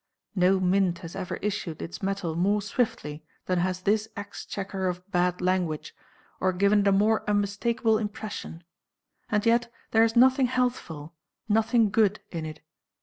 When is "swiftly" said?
2.63-3.23